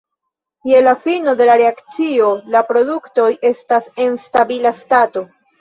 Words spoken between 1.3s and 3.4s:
de la reakcio la produktoj